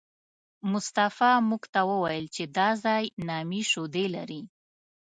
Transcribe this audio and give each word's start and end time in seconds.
مصطفی 0.71 1.31
موږ 1.49 1.63
ته 1.73 1.81
وویل 1.91 2.25
چې 2.35 2.43
دا 2.57 2.69
ځای 2.83 3.03
نامي 3.27 3.61
شیدې 3.71 4.05
لري. 4.15 4.41